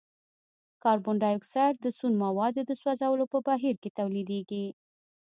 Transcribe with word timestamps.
کاربن 0.83 1.15
ډای 1.21 1.33
اکسايډ 1.39 1.75
د 1.81 1.87
سون 1.97 2.13
موادو 2.23 2.61
د 2.65 2.71
سوځولو 2.81 3.25
په 3.33 3.37
بهیر 3.47 3.75
کې 3.81 3.89
تولیدیږي. 3.99 4.65